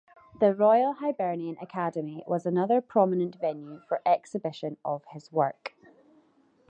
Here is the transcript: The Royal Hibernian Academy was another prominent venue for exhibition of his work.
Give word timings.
The 0.39 0.55
Royal 0.55 0.93
Hibernian 0.93 1.57
Academy 1.61 2.23
was 2.25 2.47
another 2.47 2.81
prominent 2.81 3.35
venue 3.35 3.81
for 3.87 4.01
exhibition 4.03 4.77
of 4.83 5.03
his 5.11 5.31
work. 5.31 5.75